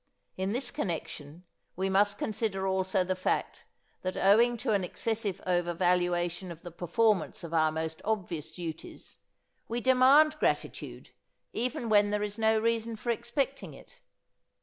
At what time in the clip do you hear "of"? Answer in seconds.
6.51-6.63, 7.43-7.53